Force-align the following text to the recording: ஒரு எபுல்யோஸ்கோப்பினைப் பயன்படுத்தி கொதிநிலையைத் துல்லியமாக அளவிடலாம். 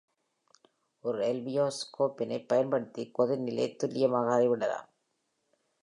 ஒரு 1.03 1.25
எபுல்யோஸ்கோப்பினைப் 1.25 2.47
பயன்படுத்தி 2.47 3.11
கொதிநிலையைத் 3.19 3.75
துல்லியமாக 3.75 4.39
அளவிடலாம். 4.39 4.87